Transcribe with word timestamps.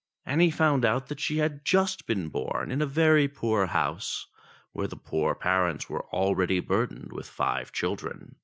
And 0.25 0.41
he 0.41 0.49
found 0.49 0.83
out 0.83 1.09
that 1.09 1.19
she 1.19 1.37
had 1.37 1.63
just 1.63 2.07
been 2.07 2.29
born 2.29 2.71
in 2.71 2.81
a 2.81 2.87
very 2.87 3.27
poor 3.27 3.67
house, 3.67 4.25
where 4.71 4.87
the 4.87 4.95
poor 4.97 5.35
parents 5.35 5.91
were 5.91 6.05
already 6.07 6.59
burdened 6.59 7.11
with 7.13 7.29
five 7.29 7.71
children. 7.71 8.37